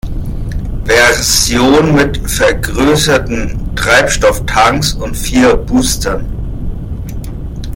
[0.85, 6.25] Version mit vergrößerten Treibstofftanks und vier Boostern.